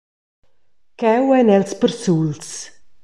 Cheu 0.99 1.25
ein 1.37 1.53
els 1.59 1.71
persuls. 1.85 2.49